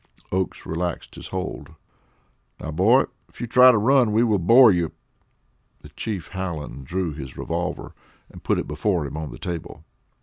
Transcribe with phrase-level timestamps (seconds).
[0.31, 1.75] Oakes relaxed his hold.
[2.59, 4.93] "Now, boy, if you try to run, we will bore you,"
[5.83, 7.93] and Chief Hallen drew his revolver
[8.27, 9.83] and put it before him on the table.